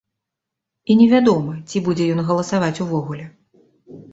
І 0.93 0.95
невядома, 1.01 1.53
ці 1.67 1.81
будзе 1.89 2.09
ён 2.15 2.25
галасаваць 2.31 2.75
увогуле. 2.87 3.25